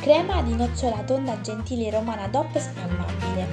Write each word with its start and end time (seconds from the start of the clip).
Crema 0.00 0.40
di 0.40 0.56
nocciola 0.56 1.02
tonda 1.04 1.38
gentile 1.42 1.90
romana 1.90 2.26
DOP 2.26 2.56
spalmabile. 2.56 3.46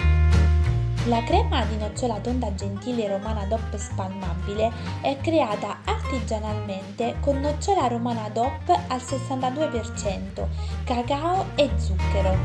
La 1.07 1.21
crema 1.23 1.65
di 1.65 1.75
nocciola 1.75 2.19
tonda 2.19 2.53
gentile 2.55 3.09
romana 3.09 3.43
DOP 3.43 3.75
spalmabile 3.75 4.71
è 5.01 5.17
creata 5.17 5.79
artigianalmente 5.83 7.17
con 7.19 7.41
nocciola 7.41 7.87
romana 7.87 8.29
DOP 8.29 8.69
al 8.69 9.01
62%, 9.01 10.47
cacao 10.85 11.47
e 11.55 11.69
zucchero. 11.75 12.37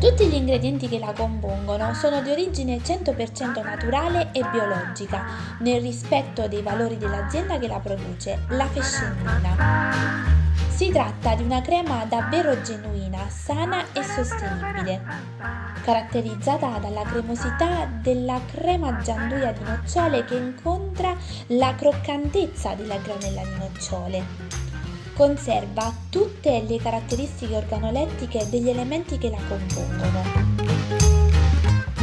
Tutti 0.00 0.26
gli 0.26 0.34
ingredienti 0.34 0.88
che 0.88 0.98
la 0.98 1.12
compongono 1.12 1.92
sono 1.92 2.22
di 2.22 2.30
origine 2.30 2.78
100% 2.78 3.62
naturale 3.62 4.30
e 4.32 4.42
biologica, 4.50 5.26
nel 5.58 5.82
rispetto 5.82 6.48
dei 6.48 6.62
valori 6.62 6.96
dell'azienda 6.96 7.58
che 7.58 7.68
la 7.68 7.80
produce, 7.80 8.46
la 8.48 8.66
Fescennina. 8.66 10.51
Si 10.74 10.90
tratta 10.90 11.34
di 11.34 11.42
una 11.42 11.60
crema 11.60 12.04
davvero 12.06 12.60
genuina, 12.62 13.28
sana 13.28 13.84
e 13.92 14.02
sostenibile, 14.02 15.02
caratterizzata 15.82 16.78
dalla 16.78 17.02
cremosità 17.02 17.86
della 17.86 18.40
crema 18.50 18.98
gianduia 18.98 19.52
di 19.52 19.62
nocciole 19.62 20.24
che 20.24 20.36
incontra 20.36 21.14
la 21.48 21.74
croccantezza 21.74 22.74
della 22.74 22.96
granella 22.96 23.42
di 23.42 23.58
nocciole 23.58 24.60
conserva 25.14 25.94
tutte 26.08 26.64
le 26.66 26.78
caratteristiche 26.78 27.54
organolettiche 27.54 28.48
degli 28.48 28.70
elementi 28.70 29.18
che 29.18 29.30
la 29.30 29.38
compongono. 29.46 30.22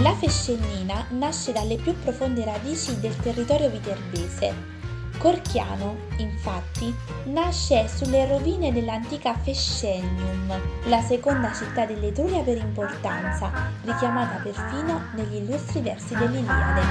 La 0.01 0.13
fescennina 0.15 1.05
nasce 1.09 1.51
dalle 1.51 1.75
più 1.75 1.93
profonde 1.99 2.45
radici 2.45 2.99
del 2.99 3.15
territorio 3.17 3.69
viterbese. 3.69 4.78
Corchiano, 5.19 5.97
infatti, 6.19 6.95
nasce 7.25 7.89
sulle 7.89 8.25
rovine 8.25 8.71
dell'antica 8.71 9.33
Fescennium, 9.33 10.57
la 10.85 11.01
seconda 11.01 11.51
città 11.51 11.85
dell'Etruria 11.85 12.41
per 12.41 12.55
importanza, 12.55 13.51
richiamata 13.83 14.39
perfino 14.41 15.09
negli 15.15 15.43
illustri 15.43 15.81
versi 15.81 16.15
dell'Iliade. 16.15 16.81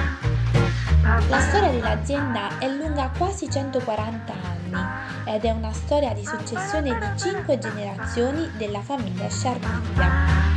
La 1.31 1.41
storia 1.41 1.71
dell'azienda 1.71 2.59
è 2.59 2.69
lunga 2.69 3.11
quasi 3.17 3.51
140 3.51 4.33
anni 4.35 5.35
ed 5.35 5.47
è 5.47 5.51
una 5.51 5.73
storia 5.73 6.13
di 6.13 6.23
successione 6.23 6.99
di 6.99 7.19
cinque 7.19 7.59
generazioni 7.59 8.47
della 8.59 8.83
famiglia 8.83 9.31
Sciarbiglia. 9.31 10.57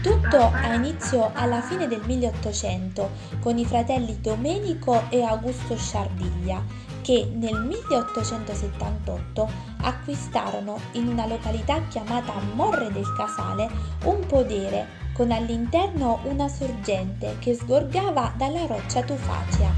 Tutto 0.00 0.50
ha 0.52 0.74
inizio 0.74 1.32
alla 1.34 1.60
fine 1.60 1.88
del 1.88 2.02
1800 2.06 3.10
con 3.40 3.58
i 3.58 3.66
fratelli 3.66 4.20
Domenico 4.20 5.02
e 5.10 5.22
Augusto 5.22 5.76
Sciarbiglia 5.76 6.89
che 7.10 7.28
nel 7.34 7.60
1878 7.60 9.50
acquistarono 9.80 10.78
in 10.92 11.08
una 11.08 11.26
località 11.26 11.82
chiamata 11.88 12.34
Morre 12.54 12.92
del 12.92 13.12
Casale 13.16 13.68
un 14.04 14.24
podere 14.26 14.86
con 15.12 15.32
all'interno 15.32 16.20
una 16.26 16.46
sorgente 16.46 17.34
che 17.40 17.54
sgorgava 17.54 18.32
dalla 18.36 18.64
roccia 18.66 19.02
tufacea. 19.02 19.72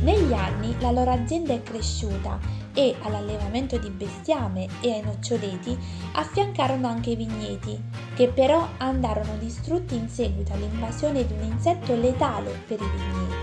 Negli 0.00 0.32
anni 0.32 0.74
la 0.80 0.90
loro 0.90 1.12
azienda 1.12 1.52
è 1.52 1.62
cresciuta 1.62 2.40
e 2.74 2.96
all'allevamento 3.02 3.78
di 3.78 3.90
bestiame 3.90 4.66
e 4.80 4.94
ai 4.94 5.02
noccioleti 5.02 5.78
affiancarono 6.14 6.88
anche 6.88 7.10
i 7.10 7.16
vigneti, 7.16 7.80
che 8.16 8.26
però 8.26 8.66
andarono 8.78 9.36
distrutti 9.38 9.94
in 9.94 10.08
seguito 10.08 10.54
all'invasione 10.54 11.24
di 11.24 11.34
un 11.34 11.52
insetto 11.52 11.94
letale 11.94 12.62
per 12.66 12.80
i 12.80 12.90
vigneti. 12.96 13.39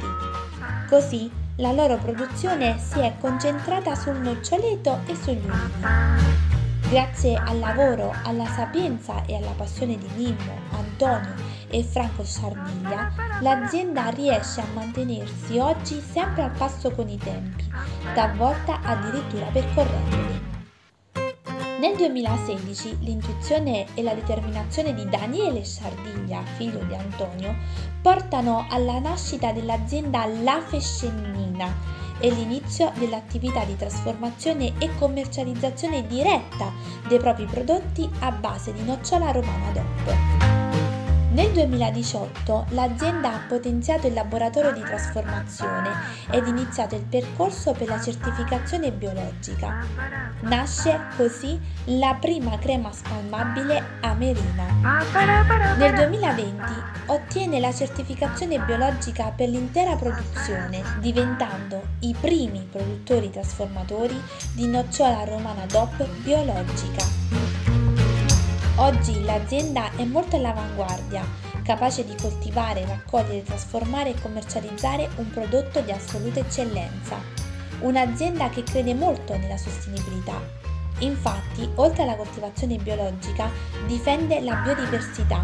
Così 0.87 1.29
la 1.57 1.73
loro 1.73 1.97
produzione 1.97 2.79
si 2.79 2.99
è 2.99 3.15
concentrata 3.19 3.93
sul 3.93 4.15
noccioleto 4.19 4.99
e 5.05 5.15
sugli 5.15 5.45
ulivi. 5.45 6.45
Grazie 6.89 7.35
al 7.35 7.59
lavoro, 7.59 8.13
alla 8.23 8.45
sapienza 8.45 9.25
e 9.25 9.35
alla 9.35 9.51
passione 9.51 9.97
di 9.97 10.07
Mimmo, 10.15 10.53
Antonio 10.71 11.33
e 11.67 11.83
Franco 11.83 12.23
Sciarbiglia, 12.23 13.11
l'azienda 13.41 14.07
riesce 14.11 14.61
a 14.61 14.67
mantenersi 14.73 15.59
oggi 15.59 15.99
sempre 15.99 16.43
al 16.43 16.51
passo 16.51 16.89
con 16.91 17.09
i 17.09 17.17
tempi, 17.17 17.69
talvolta 18.13 18.79
addirittura 18.81 19.47
percorrendoli. 19.47 20.46
Nel 21.79 21.95
2016 21.95 22.97
l'intuizione 23.01 23.85
e 23.93 24.01
la 24.01 24.15
determinazione 24.15 24.95
di 24.95 25.07
Daniele 25.07 25.63
Sciardiglia, 25.63 26.41
figlio 26.55 26.83
di 26.85 26.95
Antonio, 26.95 27.55
portano 28.01 28.65
alla 28.69 28.97
nascita 28.99 29.51
dell'azienda 29.51 30.25
La 30.25 30.59
Fescennina, 30.59 31.95
e 32.19 32.29
l'inizio 32.31 32.91
dell'attività 32.97 33.63
di 33.63 33.75
trasformazione 33.75 34.73
e 34.79 34.89
commercializzazione 34.97 36.07
diretta 36.07 36.71
dei 37.07 37.19
propri 37.19 37.45
prodotti 37.45 38.09
a 38.19 38.31
base 38.31 38.73
di 38.73 38.83
nocciola 38.83 39.29
romana 39.31 39.71
DOP. 39.71 40.46
Nel 41.37 41.51
2018 41.51 42.65
l'azienda 42.69 43.31
ha 43.31 43.45
potenziato 43.47 44.07
il 44.07 44.13
laboratorio 44.13 44.71
di 44.71 44.81
trasformazione 44.81 45.91
ed 46.31 46.47
iniziato 46.47 46.95
il 46.95 47.03
percorso 47.03 47.73
per 47.73 47.87
la 47.87 48.01
certificazione 48.01 48.91
biologica. 48.91 49.85
Nasce 50.39 50.99
così 51.15 51.59
la 51.85 52.17
prima 52.19 52.57
crema 52.57 52.91
spalmabile 52.91 53.99
Amerina. 54.01 54.65
Nel 55.77 55.93
2020 55.93 56.63
ottiene 57.05 57.59
la 57.59 57.71
certificazione 57.71 58.57
biologica 58.57 59.29
per 59.29 59.49
l'intera 59.49 59.95
produzione, 59.95 60.81
diventando 61.01 61.83
i 61.99 62.15
primi 62.19 62.67
produttori 62.71 63.29
trasformatori 63.29 64.19
di 64.53 64.65
nocciola 64.65 65.23
romana 65.23 65.67
DOP 65.67 66.03
biologica. 66.23 67.46
Oggi 68.79 69.23
l'azienda 69.23 69.89
è 69.95 70.03
molto 70.03 70.35
all'avanguardia, 70.35 71.25
capace 71.63 72.05
di 72.05 72.15
coltivare, 72.15 72.85
raccogliere, 72.85 73.41
trasformare 73.41 74.11
e 74.11 74.21
commercializzare 74.21 75.09
un 75.15 75.31
prodotto 75.31 75.81
di 75.81 75.91
assoluta 75.91 76.41
eccellenza. 76.41 77.17
Un'azienda 77.79 78.49
che 78.49 78.61
crede 78.61 78.93
molto 78.93 79.35
nella 79.35 79.57
sostenibilità. 79.57 80.39
Infatti, 80.99 81.67
oltre 81.73 82.03
alla 82.03 82.15
coltivazione 82.15 82.75
biologica, 82.75 83.49
difende 83.87 84.41
la 84.41 84.57
biodiversità. 84.57 85.43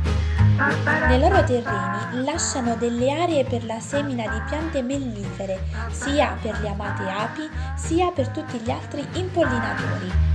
Nei 1.07 1.19
loro 1.19 1.43
terreni 1.43 2.23
lasciano 2.23 2.75
delle 2.75 3.11
aree 3.11 3.45
per 3.45 3.65
la 3.65 3.79
semina 3.79 4.27
di 4.31 4.41
piante 4.47 4.83
mellifere, 4.83 5.59
sia 5.89 6.37
per 6.39 6.59
le 6.59 6.69
amate 6.69 7.09
api, 7.09 7.49
sia 7.75 8.11
per 8.11 8.27
tutti 8.29 8.59
gli 8.59 8.69
altri 8.69 9.03
impollinatori. 9.13 10.32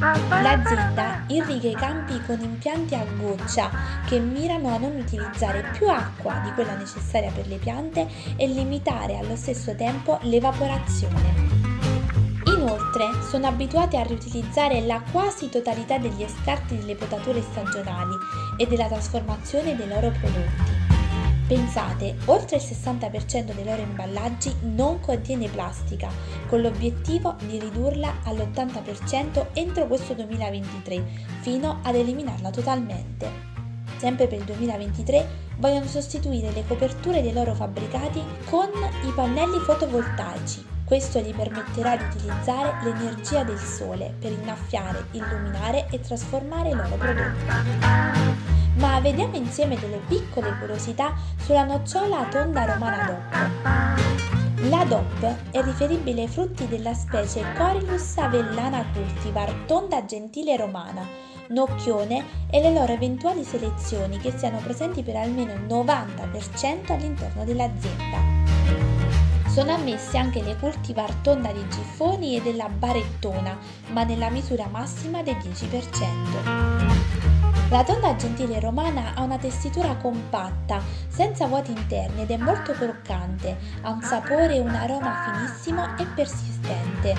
L'azienda 0.00 1.24
irriga 1.26 1.68
i 1.68 1.74
campi 1.74 2.18
con 2.24 2.40
impianti 2.40 2.94
a 2.94 3.04
goccia 3.18 3.70
che 4.06 4.18
mirano 4.18 4.74
a 4.74 4.78
non 4.78 4.96
utilizzare 4.96 5.62
più 5.76 5.90
acqua 5.90 6.40
di 6.42 6.50
quella 6.52 6.74
necessaria 6.74 7.30
per 7.30 7.46
le 7.46 7.56
piante 7.56 8.08
e 8.36 8.46
limitare 8.46 9.18
allo 9.18 9.36
stesso 9.36 9.74
tempo 9.74 10.18
l'evaporazione. 10.22 11.48
Inoltre 12.46 13.10
sono 13.28 13.46
abituati 13.48 13.98
a 13.98 14.02
riutilizzare 14.02 14.80
la 14.80 15.02
quasi 15.12 15.50
totalità 15.50 15.98
degli 15.98 16.24
scarti 16.26 16.78
delle 16.78 16.94
potature 16.94 17.42
stagionali 17.42 18.14
e 18.56 18.66
della 18.66 18.86
trasformazione 18.86 19.76
dei 19.76 19.86
loro 19.86 20.10
prodotti. 20.18 20.69
Pensate, 21.50 22.14
oltre 22.26 22.58
il 22.58 22.62
60% 22.62 23.52
dei 23.52 23.64
loro 23.64 23.82
imballaggi 23.82 24.54
non 24.60 25.00
contiene 25.00 25.48
plastica, 25.48 26.08
con 26.46 26.60
l'obiettivo 26.60 27.34
di 27.44 27.58
ridurla 27.58 28.20
all'80% 28.22 29.46
entro 29.54 29.88
questo 29.88 30.14
2023, 30.14 31.02
fino 31.40 31.80
ad 31.82 31.96
eliminarla 31.96 32.50
totalmente. 32.50 33.28
Sempre 33.96 34.28
per 34.28 34.38
il 34.38 34.44
2023 34.44 35.26
vogliono 35.56 35.86
sostituire 35.86 36.52
le 36.52 36.64
coperture 36.68 37.20
dei 37.20 37.32
loro 37.32 37.52
fabbricati 37.52 38.22
con 38.48 38.68
i 39.04 39.10
pannelli 39.12 39.58
fotovoltaici. 39.58 40.64
Questo 40.84 41.18
gli 41.18 41.34
permetterà 41.34 41.96
di 41.96 42.04
utilizzare 42.04 42.74
l'energia 42.84 43.42
del 43.42 43.58
sole 43.58 44.14
per 44.20 44.30
innaffiare, 44.30 45.06
illuminare 45.10 45.88
e 45.90 45.98
trasformare 45.98 46.68
i 46.68 46.74
loro 46.74 46.94
prodotti 46.94 48.59
ma 48.76 49.00
vediamo 49.00 49.36
insieme 49.36 49.78
delle 49.78 50.00
piccole 50.06 50.56
curiosità 50.58 51.14
sulla 51.38 51.64
nocciola 51.64 52.26
tonda 52.30 52.64
romana 52.64 53.04
DOP. 53.04 54.68
La 54.68 54.84
DOP 54.84 55.50
è 55.50 55.62
riferibile 55.62 56.22
ai 56.22 56.28
frutti 56.28 56.68
della 56.68 56.92
specie 56.92 57.42
Corylus 57.56 58.18
avellana 58.18 58.84
cultivar 58.92 59.50
tonda 59.66 60.04
gentile 60.04 60.56
romana, 60.56 61.06
nocchione 61.48 62.24
e 62.50 62.60
le 62.60 62.72
loro 62.72 62.92
eventuali 62.92 63.42
selezioni 63.42 64.18
che 64.18 64.36
siano 64.36 64.58
presenti 64.58 65.02
per 65.02 65.16
almeno 65.16 65.52
il 65.52 65.62
90% 65.62 66.92
all'interno 66.92 67.44
dell'azienda. 67.44 68.18
Sono 69.48 69.72
ammesse 69.72 70.16
anche 70.16 70.42
le 70.42 70.56
cultivar 70.56 71.12
tonda 71.22 71.50
di 71.50 71.66
giffoni 71.68 72.36
e 72.36 72.42
della 72.42 72.68
barettona, 72.68 73.58
ma 73.88 74.04
nella 74.04 74.30
misura 74.30 74.68
massima 74.70 75.22
del 75.22 75.36
10%. 75.36 77.39
La 77.70 77.84
tonda 77.84 78.16
gentile 78.16 78.58
romana 78.58 79.12
ha 79.14 79.22
una 79.22 79.38
tessitura 79.38 79.94
compatta, 79.94 80.82
senza 81.06 81.46
vuoti 81.46 81.70
interni 81.70 82.22
ed 82.22 82.30
è 82.32 82.36
molto 82.36 82.72
croccante, 82.72 83.56
ha 83.82 83.90
un 83.90 84.02
sapore 84.02 84.56
e 84.56 84.58
un 84.58 84.74
aroma 84.74 85.32
finissimo 85.32 85.96
e 85.96 86.04
persistente. 86.12 87.14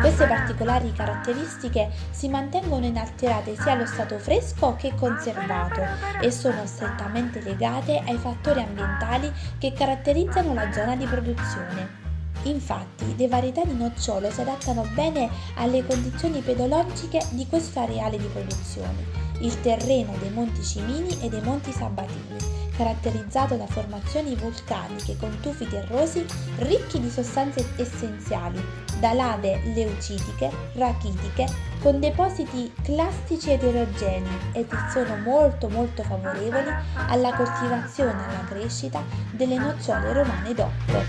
Queste 0.00 0.26
particolari 0.26 0.92
caratteristiche 0.92 1.90
si 2.10 2.28
mantengono 2.28 2.86
inalterate 2.86 3.54
sia 3.54 3.72
allo 3.72 3.86
stato 3.86 4.18
fresco 4.18 4.74
che 4.74 4.94
conservato 4.96 5.82
e 6.20 6.32
sono 6.32 6.66
strettamente 6.66 7.40
legate 7.42 8.02
ai 8.04 8.16
fattori 8.16 8.60
ambientali 8.60 9.32
che 9.58 9.72
caratterizzano 9.72 10.54
la 10.54 10.72
zona 10.72 10.96
di 10.96 11.04
produzione. 11.04 11.99
Infatti, 12.44 13.14
le 13.16 13.28
varietà 13.28 13.64
di 13.64 13.74
nocciolo 13.74 14.30
si 14.30 14.40
adattano 14.40 14.86
bene 14.94 15.28
alle 15.56 15.84
condizioni 15.84 16.40
pedologiche 16.40 17.20
di 17.30 17.46
questo 17.46 17.80
areale 17.80 18.16
di 18.16 18.26
produzione, 18.26 19.04
il 19.40 19.60
terreno 19.60 20.14
dei 20.18 20.30
Monti 20.30 20.62
Cimini 20.62 21.20
e 21.20 21.28
dei 21.28 21.42
Monti 21.42 21.70
Sabatini, 21.70 22.38
caratterizzato 22.76 23.56
da 23.56 23.66
formazioni 23.66 24.34
vulcaniche 24.36 25.16
con 25.18 25.36
tufi 25.40 25.68
terrosi 25.68 26.24
ricchi 26.58 26.98
di 26.98 27.10
sostanze 27.10 27.66
essenziali, 27.76 28.62
da 28.98 29.12
lave 29.12 29.60
leucitiche, 29.74 30.50
rachitiche, 30.74 31.46
con 31.80 31.98
depositi 31.98 32.72
clastici 32.82 33.50
eterogenei 33.52 34.38
e 34.52 34.66
che 34.66 34.76
sono 34.92 35.16
molto 35.16 35.68
molto 35.68 36.02
favorevoli 36.02 36.68
alla 37.08 37.32
coltivazione 37.34 38.20
e 38.20 38.24
alla 38.24 38.44
crescita 38.48 39.02
delle 39.30 39.56
nocciole 39.56 40.12
romane 40.12 40.54
DOP. 40.54 41.04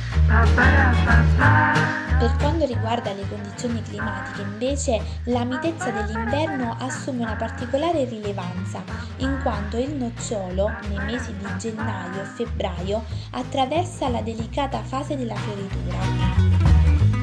Per 2.20 2.36
quanto 2.38 2.66
riguarda 2.66 3.12
le 3.14 3.28
condizioni 3.28 3.82
climatiche, 3.82 4.42
invece, 4.42 5.02
la 5.26 5.44
mitezza 5.44 5.90
dell'inverno 5.90 6.78
assume 6.80 7.24
una 7.24 7.36
particolare 7.36 8.06
rilevanza, 8.06 8.84
in 9.18 9.40
quanto 9.42 9.78
il 9.78 9.96
nocciolo, 9.96 10.72
nei 10.88 11.04
mesi 11.04 11.36
di 11.36 11.48
gennaio 11.58 12.22
e 12.22 12.26
febbraio, 12.26 13.04
attraversa 13.32 14.08
la 14.10 14.22
delicata 14.22 14.84
fase 14.84 15.18
della 15.18 15.36
fioritura. 15.36 17.21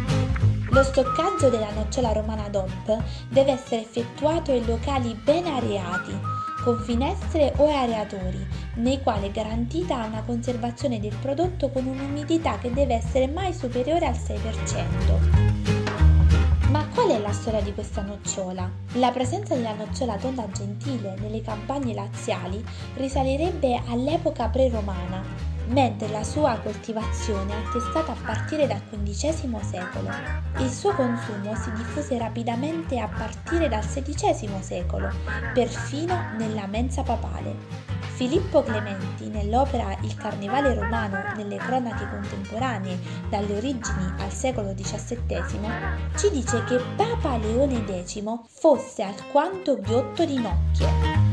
Lo 0.78 0.84
stoccaggio 0.84 1.48
della 1.48 1.72
nocciola 1.72 2.12
romana 2.12 2.48
DOP 2.48 3.02
deve 3.28 3.50
essere 3.50 3.80
effettuato 3.80 4.52
in 4.52 4.64
locali 4.64 5.12
ben 5.12 5.46
areati, 5.46 6.16
con 6.62 6.80
finestre 6.84 7.52
o 7.56 7.66
areatori, 7.66 8.46
nei 8.74 9.02
quali 9.02 9.26
è 9.26 9.32
garantita 9.32 10.04
una 10.04 10.22
conservazione 10.24 11.00
del 11.00 11.16
prodotto 11.20 11.70
con 11.70 11.84
un'umidità 11.84 12.58
che 12.58 12.72
deve 12.72 12.94
essere 12.94 13.26
mai 13.26 13.52
superiore 13.52 14.06
al 14.06 14.14
6%. 14.14 16.70
Ma 16.70 16.86
qual 16.94 17.08
è 17.08 17.18
la 17.18 17.32
storia 17.32 17.60
di 17.60 17.74
questa 17.74 18.02
nocciola? 18.02 18.70
La 18.92 19.10
presenza 19.10 19.56
della 19.56 19.74
nocciola 19.74 20.14
tonda 20.14 20.48
gentile 20.52 21.16
nelle 21.18 21.42
campagne 21.42 21.92
laziali 21.92 22.64
risalirebbe 22.94 23.82
all'epoca 23.88 24.46
pre-romana, 24.46 25.56
mentre 25.68 26.08
la 26.08 26.24
sua 26.24 26.58
coltivazione 26.62 27.52
è 27.52 27.66
attestata 27.66 28.12
a 28.12 28.16
partire 28.24 28.66
dal 28.66 28.82
XV 28.88 29.60
secolo. 29.60 30.08
Il 30.58 30.70
suo 30.70 30.92
consumo 30.94 31.54
si 31.56 31.72
diffuse 31.72 32.18
rapidamente 32.18 32.98
a 32.98 33.08
partire 33.08 33.68
dal 33.68 33.84
XVI 33.84 34.50
secolo, 34.60 35.10
perfino 35.52 36.32
nella 36.36 36.66
mensa 36.66 37.02
papale. 37.02 37.96
Filippo 38.18 38.64
Clementi, 38.64 39.28
nell'opera 39.28 39.96
Il 40.02 40.16
Carnevale 40.16 40.74
romano 40.74 41.22
nelle 41.36 41.56
cronache 41.56 42.08
contemporanee 42.08 42.98
dalle 43.28 43.56
origini 43.56 44.12
al 44.18 44.32
secolo 44.32 44.74
XVII, 44.74 45.60
ci 46.16 46.30
dice 46.32 46.64
che 46.64 46.82
Papa 46.96 47.36
Leone 47.36 47.84
X 48.04 48.20
fosse 48.48 49.04
alquanto 49.04 49.78
ghiotto 49.80 50.24
di 50.24 50.40
nocchie. 50.40 51.27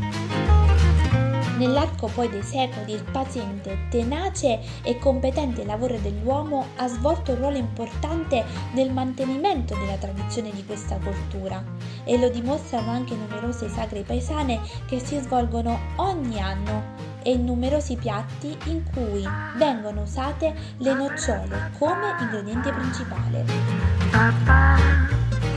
Nell'arco 1.58 2.08
poi 2.08 2.30
dei 2.30 2.44
secoli 2.44 2.94
il 2.94 3.04
paziente, 3.04 3.88
tenace 3.90 4.60
e 4.84 4.98
competente 5.00 5.64
lavoro 5.64 5.98
dell'uomo 6.00 6.68
ha 6.76 6.88
svolto 6.88 7.32
un 7.32 7.38
ruolo 7.38 7.58
importante 7.58 8.44
nel 8.74 8.92
mantenimento 8.92 9.74
della 9.76 9.96
tradizione 9.96 10.52
di 10.52 10.66
questa 10.66 10.98
cultura 10.98 11.64
e 12.04 12.18
lo 12.20 12.30
dimostrano 12.30 12.92
anche 12.92 13.16
numerose 13.16 13.70
sagre 13.70 14.02
paesane 14.02 14.60
che 14.86 15.00
si 15.00 15.18
svolgono 15.20 15.80
ogni 15.96 16.42
anno 16.42 17.14
e 17.24 17.36
numerosi 17.38 17.96
piatti 17.96 18.56
in 18.66 18.84
cui 18.94 19.26
vengono 19.58 20.04
usate 20.04 20.54
le 20.78 20.94
nocciole 20.94 21.72
come 21.80 22.16
ingrediente 22.20 22.72
principale. 22.72 23.46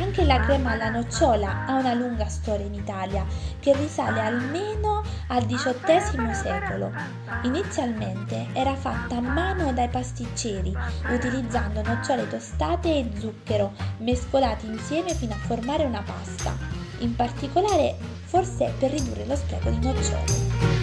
Anche 0.00 0.24
la 0.24 0.40
crema 0.40 0.70
alla 0.70 0.88
nocciola 0.88 1.66
ha 1.66 1.74
una 1.74 1.92
lunga 1.92 2.26
storia 2.28 2.64
in 2.64 2.74
Italia 2.74 3.26
che 3.60 3.74
risale 3.74 4.20
almeno 4.20 4.97
al 5.28 5.46
XVIII 5.46 6.34
secolo. 6.34 6.92
Inizialmente 7.42 8.48
era 8.52 8.74
fatta 8.74 9.16
a 9.16 9.20
mano 9.20 9.72
dai 9.72 9.88
pasticceri, 9.88 10.74
utilizzando 11.10 11.82
nocciole 11.82 12.28
tostate 12.28 12.88
e 12.88 13.10
zucchero 13.18 13.72
mescolati 13.98 14.66
insieme 14.66 15.14
fino 15.14 15.34
a 15.34 15.38
formare 15.38 15.84
una 15.84 16.02
pasta, 16.02 16.56
in 16.98 17.14
particolare 17.14 17.96
forse 18.24 18.72
per 18.78 18.90
ridurre 18.90 19.26
lo 19.26 19.36
spreco 19.36 19.70
di 19.70 19.78
nocciole. 19.78 20.77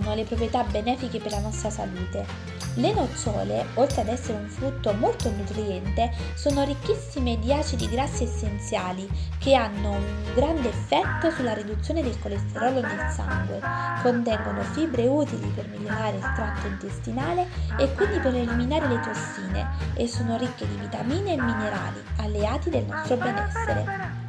Sono 0.00 0.14
le 0.14 0.24
proprietà 0.24 0.64
benefiche 0.64 1.18
per 1.18 1.32
la 1.32 1.40
nostra 1.40 1.68
salute? 1.68 2.24
Le 2.76 2.94
nocciole, 2.94 3.66
oltre 3.74 4.00
ad 4.00 4.08
essere 4.08 4.38
un 4.38 4.48
frutto 4.48 4.94
molto 4.94 5.30
nutriente, 5.30 6.10
sono 6.34 6.64
ricchissime 6.64 7.38
di 7.38 7.52
acidi 7.52 7.86
grassi 7.86 8.24
essenziali 8.24 9.06
che 9.38 9.54
hanno 9.54 9.90
un 9.90 10.32
grande 10.34 10.70
effetto 10.70 11.30
sulla 11.30 11.52
riduzione 11.52 12.02
del 12.02 12.18
colesterolo 12.18 12.80
nel 12.80 13.10
sangue, 13.14 13.60
contengono 14.00 14.62
fibre 14.62 15.06
utili 15.06 15.48
per 15.48 15.68
migliorare 15.68 16.16
il 16.16 16.32
tratto 16.34 16.66
intestinale 16.66 17.46
e 17.76 17.92
quindi 17.92 18.18
per 18.20 18.34
eliminare 18.34 18.88
le 18.88 19.00
tossine 19.00 19.68
e 19.92 20.08
sono 20.08 20.38
ricche 20.38 20.66
di 20.66 20.76
vitamine 20.76 21.34
e 21.34 21.42
minerali, 21.42 22.02
alleati 22.16 22.70
del 22.70 22.86
nostro 22.86 23.16
benessere. 23.16 24.21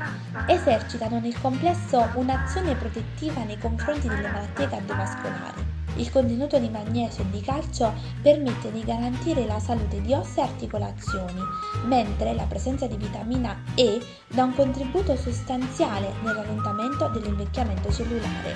Esercitano 0.47 1.19
nel 1.19 1.39
complesso 1.39 2.07
un'azione 2.15 2.75
protettiva 2.75 3.43
nei 3.43 3.57
confronti 3.57 4.07
delle 4.07 4.29
malattie 4.29 4.69
cardiovascolari 4.69 5.73
il 5.97 6.09
contenuto 6.09 6.57
di 6.57 6.69
magnesio 6.69 7.23
e 7.23 7.29
di 7.29 7.41
calcio 7.41 7.93
permette 8.21 8.71
di 8.71 8.83
garantire 8.83 9.45
la 9.45 9.59
salute 9.59 10.01
di 10.01 10.13
ossa 10.13 10.41
e 10.41 10.45
articolazioni, 10.45 11.39
mentre 11.85 12.33
la 12.33 12.45
presenza 12.45 12.87
di 12.87 12.97
vitamina 12.97 13.61
E 13.75 14.01
dà 14.27 14.43
un 14.43 14.55
contributo 14.55 15.15
sostanziale 15.15 16.11
nel 16.23 16.33
rallentamento 16.33 17.09
dell'invecchiamento 17.09 17.91
cellulare. 17.91 18.53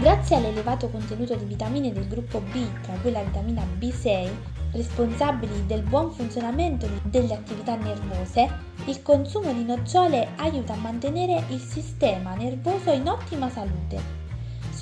Grazie 0.00 0.36
all'elevato 0.36 0.88
contenuto 0.88 1.34
di 1.36 1.44
vitamine 1.44 1.92
del 1.92 2.08
gruppo 2.08 2.40
B, 2.40 2.66
tra 2.82 2.94
cui 3.00 3.12
la 3.12 3.22
vitamina 3.22 3.62
B6, 3.78 4.28
responsabili 4.72 5.64
del 5.66 5.82
buon 5.82 6.10
funzionamento 6.10 6.88
delle 7.04 7.34
attività 7.34 7.76
nervose, 7.76 8.71
il 8.86 9.02
consumo 9.02 9.52
di 9.52 9.64
nocciole 9.64 10.28
aiuta 10.36 10.72
a 10.72 10.76
mantenere 10.76 11.44
il 11.48 11.60
sistema 11.60 12.34
nervoso 12.34 12.90
in 12.90 13.08
ottima 13.08 13.48
salute 13.48 14.20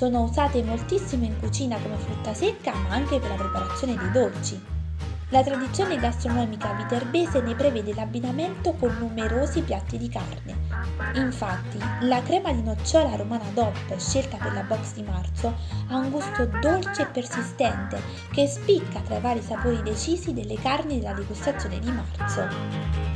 sono 0.01 0.23
usate 0.23 0.63
moltissimo 0.63 1.25
in 1.25 1.39
cucina 1.39 1.77
come 1.77 1.95
frutta 1.95 2.33
secca, 2.33 2.73
ma 2.73 2.89
anche 2.89 3.19
per 3.19 3.29
la 3.29 3.35
preparazione 3.35 3.95
dei 3.95 4.09
dolci. 4.09 4.59
La 5.29 5.43
tradizione 5.43 5.97
gastronomica 5.97 6.73
viterbese 6.73 7.39
ne 7.41 7.53
prevede 7.53 7.93
l'abbinamento 7.93 8.73
con 8.73 8.95
numerosi 8.97 9.61
piatti 9.61 9.99
di 9.99 10.09
carne. 10.09 10.57
Infatti, 11.13 11.77
la 12.01 12.19
crema 12.23 12.51
di 12.51 12.63
nocciola 12.63 13.15
romana 13.15 13.45
DOP 13.53 13.95
scelta 13.97 14.37
per 14.37 14.53
la 14.53 14.63
box 14.63 14.93
di 14.93 15.03
marzo 15.03 15.55
ha 15.89 15.97
un 15.97 16.09
gusto 16.09 16.49
dolce 16.59 17.03
e 17.03 17.05
persistente 17.05 18.01
che 18.31 18.47
spicca 18.47 19.01
tra 19.01 19.17
i 19.17 19.21
vari 19.21 19.41
sapori 19.43 19.83
decisi 19.83 20.33
delle 20.33 20.55
carni 20.55 20.99
della 20.99 21.13
degustazione 21.13 21.77
di 21.77 21.91
marzo. 21.91 23.10